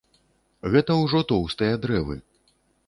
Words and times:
Гэта 0.75 0.97
ўжо 1.03 1.21
тоўстыя 1.33 1.75
дрэвы. 1.87 2.15